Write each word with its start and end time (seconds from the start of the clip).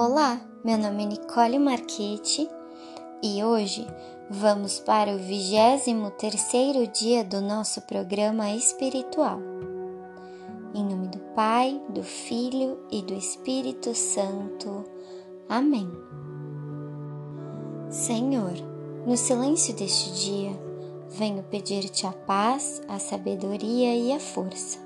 Olá, 0.00 0.40
meu 0.64 0.78
nome 0.78 1.02
é 1.02 1.06
Nicole 1.06 1.58
Marchetti 1.58 2.48
e 3.20 3.42
hoje 3.42 3.84
vamos 4.30 4.78
para 4.78 5.10
o 5.10 5.18
23 5.18 6.88
dia 6.96 7.24
do 7.24 7.40
nosso 7.40 7.82
programa 7.82 8.48
espiritual. 8.52 9.40
Em 10.72 10.84
nome 10.84 11.08
do 11.08 11.18
Pai, 11.34 11.82
do 11.88 12.04
Filho 12.04 12.78
e 12.92 13.02
do 13.02 13.12
Espírito 13.12 13.92
Santo. 13.92 14.84
Amém. 15.48 15.90
Senhor, 17.90 18.54
no 19.04 19.16
silêncio 19.16 19.74
deste 19.74 20.12
dia, 20.12 20.52
venho 21.10 21.42
pedir-te 21.42 22.06
a 22.06 22.12
paz, 22.12 22.80
a 22.86 23.00
sabedoria 23.00 23.96
e 23.96 24.12
a 24.12 24.20
força. 24.20 24.78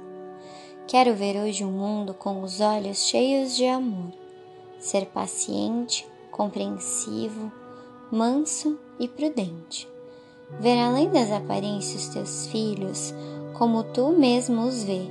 Quero 0.89 1.15
ver 1.15 1.37
hoje 1.37 1.67
o 1.67 1.69
um 1.69 1.73
mundo 1.73 2.15
com 2.15 2.43
os 2.43 2.63
olhos 2.63 2.97
cheios 2.97 3.55
de 3.55 3.67
amor 3.67 4.22
ser 4.83 5.07
paciente, 5.07 6.05
compreensivo, 6.33 7.53
manso 8.11 8.77
e 8.99 9.07
prudente. 9.07 9.89
Ver 10.59 10.79
além 10.81 11.09
das 11.09 11.31
aparências 11.31 12.09
teus 12.09 12.49
filhos 12.49 13.15
como 13.55 13.85
tu 13.85 14.09
mesmo 14.09 14.63
os 14.63 14.83
vê, 14.83 15.03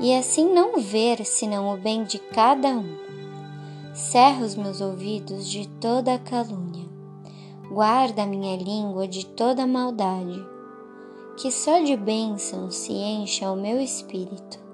e 0.00 0.14
assim 0.14 0.54
não 0.54 0.78
ver 0.78 1.26
senão 1.26 1.74
o 1.74 1.76
bem 1.76 2.04
de 2.04 2.20
cada 2.20 2.68
um. 2.68 2.96
Cerra 3.92 4.46
os 4.46 4.54
meus 4.54 4.80
ouvidos 4.80 5.48
de 5.48 5.66
toda 5.66 6.14
a 6.14 6.18
calúnia, 6.18 6.86
guarda 7.68 8.22
a 8.22 8.26
minha 8.26 8.56
língua 8.56 9.08
de 9.08 9.26
toda 9.26 9.66
maldade, 9.66 10.46
que 11.36 11.50
só 11.50 11.80
de 11.80 11.96
bênção 11.96 12.70
se 12.70 12.92
encha 12.92 13.50
o 13.50 13.56
meu 13.56 13.80
espírito 13.80 14.67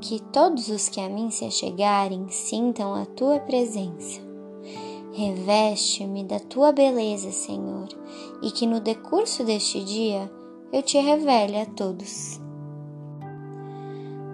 que 0.00 0.20
todos 0.32 0.68
os 0.68 0.88
que 0.88 1.00
a 1.00 1.08
mim 1.08 1.30
se 1.30 1.44
achegarem 1.44 2.28
sintam 2.28 2.94
a 2.94 3.06
tua 3.06 3.38
presença. 3.40 4.20
Reveste-me 5.12 6.24
da 6.24 6.38
tua 6.38 6.72
beleza, 6.72 7.32
Senhor, 7.32 7.88
e 8.42 8.50
que 8.50 8.66
no 8.66 8.80
decurso 8.80 9.44
deste 9.44 9.82
dia 9.82 10.30
eu 10.72 10.82
te 10.82 10.98
revele 10.98 11.58
a 11.58 11.66
todos. 11.66 12.38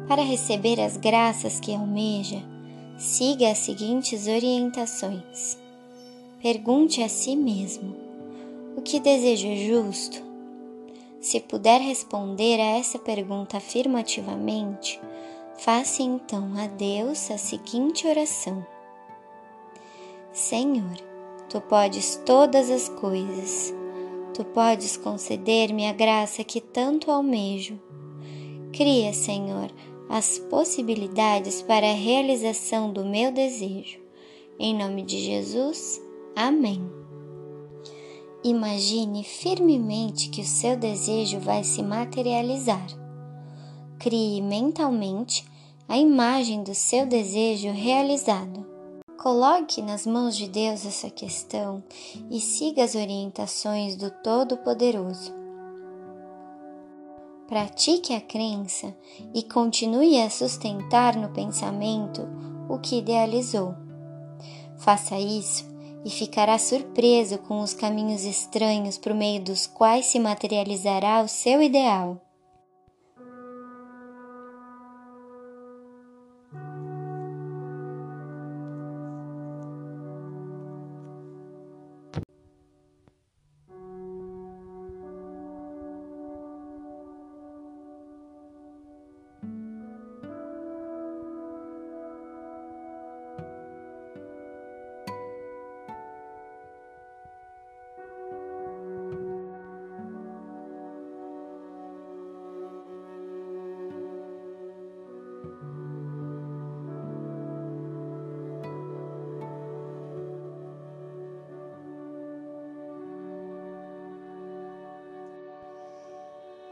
Para 0.09 0.23
receber 0.23 0.81
as 0.81 0.97
graças 0.97 1.61
que 1.61 1.73
almeja, 1.73 2.43
siga 2.99 3.51
as 3.51 3.59
seguintes 3.59 4.27
orientações. 4.27 5.57
Pergunte 6.43 7.01
a 7.03 7.09
si 7.09 7.37
mesmo: 7.37 7.95
o 8.77 8.83
que 8.83 8.99
desejo 8.99 9.47
é 9.47 9.57
justo? 9.57 10.23
Se 11.21 11.39
puder 11.39 11.81
responder 11.81 12.59
a 12.59 12.79
essa 12.79 12.99
pergunta 12.99 13.59
afirmativamente, 13.59 15.01
Faça 15.59 16.03
então 16.03 16.51
a 16.57 16.67
Deus 16.67 17.31
a 17.31 17.39
seguinte 17.39 18.07
oração: 18.07 18.67
Senhor, 20.33 20.97
tu 21.49 21.61
podes 21.61 22.21
todas 22.25 22.71
as 22.71 22.89
coisas, 22.89 23.73
tu 24.35 24.45
podes 24.45 24.97
conceder-me 24.97 25.87
a 25.87 25.93
graça 25.93 26.43
que 26.43 26.61
tanto 26.61 27.11
almejo. 27.11 27.79
Cria, 28.73 29.13
Senhor, 29.13 29.71
as 30.09 30.39
possibilidades 30.39 31.63
para 31.63 31.91
a 31.91 31.95
realização 31.95 32.91
do 32.91 33.05
meu 33.05 33.31
desejo. 33.31 34.01
Em 34.59 34.75
nome 34.75 35.03
de 35.03 35.19
Jesus, 35.19 36.01
amém. 36.35 36.91
Imagine 38.43 39.23
firmemente 39.23 40.31
que 40.31 40.41
o 40.41 40.47
seu 40.47 40.77
desejo 40.77 41.39
vai 41.39 41.63
se 41.63 41.83
materializar 41.83 43.02
Crie 44.03 44.43
mentalmente 44.43 45.45
a 45.89 45.97
imagem 45.97 46.65
do 46.65 46.75
seu 46.75 47.07
desejo 47.07 47.71
realizado. 47.71 48.67
Coloque 49.17 49.81
nas 49.81 50.05
mãos 50.05 50.37
de 50.37 50.49
Deus 50.49 50.85
essa 50.85 51.09
questão 51.09 51.81
e 52.29 52.41
siga 52.41 52.83
as 52.83 52.97
orientações 52.97 53.95
do 53.95 54.11
Todo-Poderoso. 54.11 55.33
Pratique 57.47 58.13
a 58.13 58.21
crença 58.21 58.93
e 59.33 59.41
continue 59.45 60.21
a 60.21 60.29
sustentar 60.29 61.15
no 61.15 61.29
pensamento 61.29 62.29
o 62.69 62.81
que 62.81 62.99
idealizou. 62.99 63.73
Faça 64.79 65.17
isso 65.17 65.65
e 66.05 66.11
ficará 66.11 66.59
surpreso 66.59 67.39
com 67.39 67.61
os 67.61 67.73
caminhos 67.73 68.25
estranhos 68.25 68.99
por 68.99 69.15
meio 69.15 69.41
dos 69.45 69.69
quais 69.69 70.07
se 70.07 70.19
materializará 70.19 71.23
o 71.23 71.29
seu 71.29 71.63
ideal. 71.63 72.21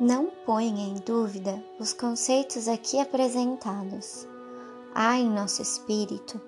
Não 0.00 0.28
ponha 0.46 0.82
em 0.82 0.94
dúvida 0.94 1.62
os 1.78 1.92
conceitos 1.92 2.68
aqui 2.68 2.98
apresentados. 2.98 4.26
Há 4.94 5.18
em 5.18 5.28
nosso 5.28 5.60
espírito 5.60 6.40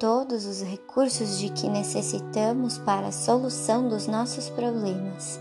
todos 0.00 0.44
os 0.44 0.62
recursos 0.62 1.38
de 1.38 1.48
que 1.50 1.68
necessitamos 1.68 2.76
para 2.78 3.06
a 3.06 3.12
solução 3.12 3.88
dos 3.88 4.08
nossos 4.08 4.50
problemas. 4.50 5.38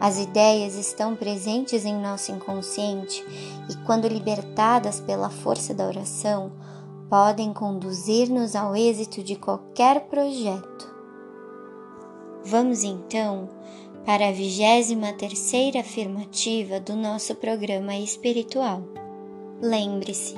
As 0.00 0.18
ideias 0.18 0.74
estão 0.74 1.14
presentes 1.14 1.84
em 1.84 1.94
nosso 1.94 2.32
inconsciente 2.32 3.24
e, 3.70 3.76
quando 3.86 4.08
libertadas 4.08 4.98
pela 4.98 5.30
força 5.30 5.72
da 5.72 5.86
oração, 5.86 6.50
podem 7.08 7.52
conduzir-nos 7.52 8.56
ao 8.56 8.74
êxito 8.74 9.22
de 9.22 9.36
qualquer 9.36 10.08
projeto. 10.08 10.92
Vamos 12.44 12.82
então 12.82 13.48
para 14.10 14.26
a 14.26 14.32
23 14.32 14.98
terceira 15.16 15.82
afirmativa 15.82 16.80
do 16.80 16.96
nosso 16.96 17.32
programa 17.36 17.96
espiritual. 17.96 18.82
Lembre-se, 19.62 20.34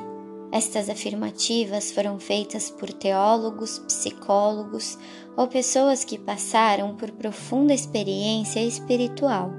estas 0.53 0.91
afirmativas 0.91 1.91
foram 1.91 2.19
feitas 2.21 2.71
por 2.71 2.93
teólogos, 2.93 3.79
psicólogos 3.79 4.99
ou 5.39 5.49
pessoas 5.49 6.05
que 6.05 6.19
passaram 6.19 6.95
por 6.97 7.13
profunda 7.13 7.73
experiência 7.73 8.61
espiritual. 8.61 9.51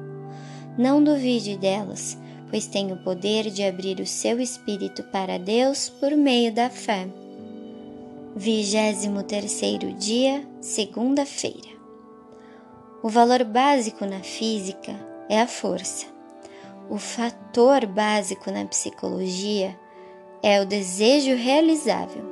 Não 0.78 1.04
duvide 1.04 1.58
delas, 1.58 2.16
pois 2.52 2.68
tem 2.68 2.92
o 2.92 2.98
poder 2.98 3.50
de 3.50 3.64
abrir 3.64 4.00
o 4.00 4.06
seu 4.06 4.40
espírito 4.40 5.02
para 5.06 5.40
Deus 5.40 5.90
por 5.90 6.12
meio 6.12 6.54
da 6.54 6.70
fé. 6.70 7.08
23 8.36 9.24
terceiro 9.28 9.92
dia, 9.94 10.48
segunda-feira. 10.62 11.73
O 13.04 13.10
valor 13.10 13.44
básico 13.44 14.06
na 14.06 14.22
física 14.22 14.94
é 15.28 15.42
a 15.42 15.46
força. 15.46 16.06
O 16.90 16.98
fator 16.98 17.86
básico 17.86 18.50
na 18.50 18.64
psicologia 18.64 19.78
é 20.42 20.62
o 20.62 20.66
desejo 20.66 21.36
realizável. 21.36 22.24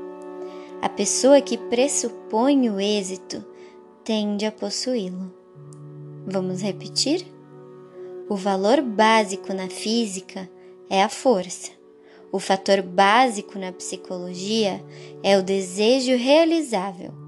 A 0.81 0.87
pessoa 0.87 1.41
que 1.41 1.57
pressupõe 1.57 2.69
o 2.69 2.79
êxito 2.79 3.45
tende 4.05 4.45
a 4.45 4.51
possuí-lo. 4.51 5.35
Vamos 6.25 6.61
repetir? 6.61 7.25
O 8.29 8.37
valor 8.37 8.81
básico 8.81 9.53
na 9.53 9.67
física 9.67 10.49
é 10.89 11.03
a 11.03 11.09
força. 11.09 11.71
O 12.31 12.39
fator 12.39 12.81
básico 12.81 13.59
na 13.59 13.73
psicologia 13.73 14.81
é 15.21 15.37
o 15.37 15.43
desejo 15.43 16.15
realizável. 16.15 17.20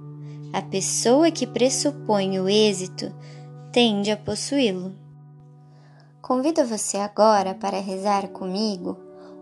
A 0.54 0.62
pessoa 0.62 1.32
que 1.32 1.48
pressupõe 1.48 2.40
o 2.40 2.48
êxito 2.48 3.12
tende 3.72 4.12
a 4.12 4.18
possuí-lo. 4.18 4.94
Convido 6.22 6.64
você 6.64 6.98
agora 6.98 7.56
para 7.56 7.82
rezar 7.82 8.28
comigo 8.28 8.96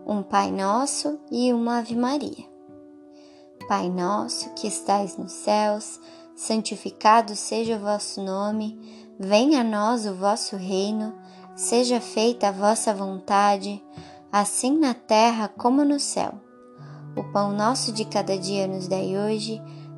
um 0.06 0.22
Pai 0.22 0.50
Nosso 0.50 1.20
e 1.30 1.52
uma 1.52 1.80
Ave 1.80 1.94
Maria. 1.94 2.50
Pai 3.68 3.90
nosso 3.90 4.54
que 4.54 4.66
estais 4.66 5.18
nos 5.18 5.32
céus, 5.32 6.00
santificado 6.34 7.36
seja 7.36 7.76
o 7.76 7.80
vosso 7.80 8.22
nome, 8.22 8.78
venha 9.20 9.60
a 9.60 9.64
nós 9.64 10.06
o 10.06 10.14
vosso 10.14 10.56
reino, 10.56 11.14
seja 11.54 12.00
feita 12.00 12.48
a 12.48 12.52
vossa 12.52 12.92
vontade, 12.94 13.84
assim 14.32 14.78
na 14.78 14.94
terra 14.94 15.46
como 15.46 15.84
no 15.84 16.00
céu. 16.00 16.32
O 17.14 17.22
pão 17.32 17.52
nosso 17.52 17.92
de 17.92 18.06
cada 18.06 18.38
dia 18.38 18.66
nos 18.66 18.88
dai 18.88 19.14
hoje 19.16 19.62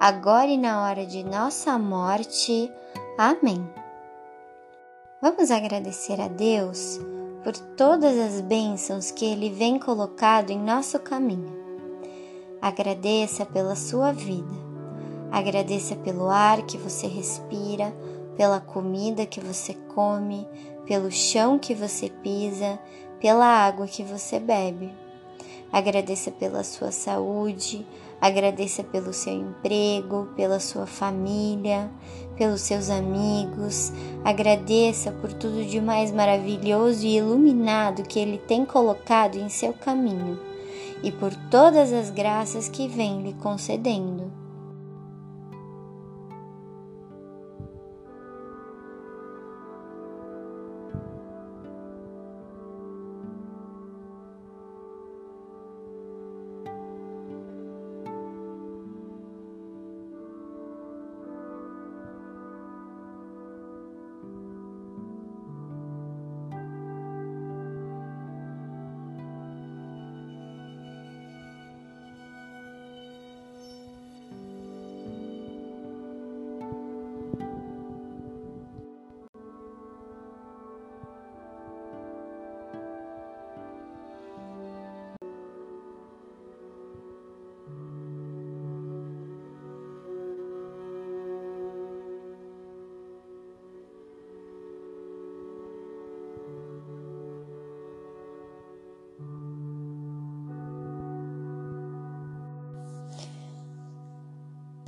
agora 0.00 0.46
e 0.46 0.56
na 0.56 0.82
hora 0.82 1.04
de 1.04 1.22
nossa 1.22 1.78
morte. 1.78 2.72
Amém. 3.18 3.68
Vamos 5.20 5.50
agradecer 5.50 6.18
a 6.18 6.26
Deus 6.26 6.98
por 7.44 7.54
todas 7.76 8.18
as 8.18 8.40
bênçãos 8.40 9.10
que 9.10 9.26
Ele 9.26 9.50
vem 9.50 9.78
colocado 9.78 10.48
em 10.48 10.58
nosso 10.58 10.98
caminho. 10.98 11.54
Agradeça 12.62 13.44
pela 13.44 13.76
sua 13.76 14.10
vida, 14.10 14.54
agradeça 15.30 15.94
pelo 15.96 16.30
ar 16.30 16.62
que 16.62 16.78
você 16.78 17.06
respira, 17.06 17.94
pela 18.38 18.58
comida 18.58 19.26
que 19.26 19.40
você 19.40 19.74
come, 19.94 20.48
pelo 20.86 21.10
chão 21.10 21.58
que 21.58 21.74
você 21.74 22.08
pisa, 22.08 22.78
pela 23.20 23.44
água 23.44 23.86
que 23.86 24.02
você 24.02 24.40
bebe. 24.40 24.90
Agradeça 25.70 26.30
pela 26.30 26.64
sua 26.64 26.90
saúde, 26.90 27.86
agradeça 28.20 28.82
pelo 28.84 29.12
seu 29.12 29.32
emprego, 29.32 30.28
pela 30.36 30.60
sua 30.60 30.86
família, 30.86 31.90
pelos 32.36 32.60
seus 32.60 32.90
amigos. 32.90 33.92
Agradeça 34.24 35.10
por 35.12 35.32
tudo 35.32 35.64
de 35.64 35.80
mais 35.80 36.12
maravilhoso 36.12 37.06
e 37.06 37.16
iluminado 37.16 38.02
que 38.02 38.18
Ele 38.18 38.38
tem 38.38 38.64
colocado 38.64 39.36
em 39.36 39.48
seu 39.48 39.72
caminho 39.72 40.38
e 41.02 41.10
por 41.10 41.34
todas 41.50 41.92
as 41.92 42.10
graças 42.10 42.68
que 42.68 42.86
vem 42.86 43.22
lhe 43.22 43.32
concedendo. 43.34 44.30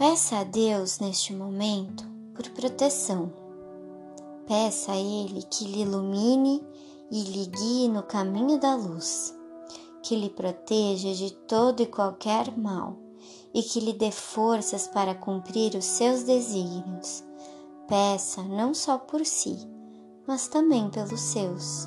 Peça 0.02 0.38
a 0.38 0.43
Deus 0.43 0.99
neste 0.99 1.32
momento 1.32 2.04
por 2.34 2.50
proteção. 2.50 3.32
Peça 4.49 4.90
a 4.90 4.96
Ele 4.96 5.44
que 5.49 5.64
lhe 5.64 5.82
ilumine 5.82 6.60
e 7.08 7.22
lhe 7.22 7.46
guie 7.46 7.87
no 7.87 8.02
caminho 8.02 8.58
da 8.58 8.75
luz, 8.75 9.32
que 10.02 10.16
lhe 10.16 10.28
proteja 10.28 11.14
de 11.14 11.32
todo 11.46 11.84
e 11.84 11.87
qualquer 11.87 12.50
mal 12.58 12.96
e 13.54 13.62
que 13.62 13.78
lhe 13.78 13.93
dê 13.93 14.10
forças 14.10 14.88
para 14.88 15.14
cumprir 15.14 15.76
os 15.76 15.84
seus 15.84 16.25
desígnios. 16.25 17.22
Peça 17.87 18.43
não 18.43 18.75
só 18.75 18.99
por 18.99 19.25
si, 19.25 19.56
mas 20.26 20.49
também 20.49 20.90
pelos 20.90 21.20
seus. 21.20 21.87